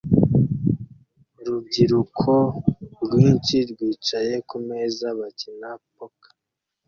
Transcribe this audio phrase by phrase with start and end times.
[1.39, 2.31] Urubyiruko
[3.03, 6.31] rwinshi rwicaye kumeza bakina poker